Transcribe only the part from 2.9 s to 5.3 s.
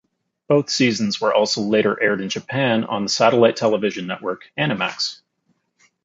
the satellite television network Animax.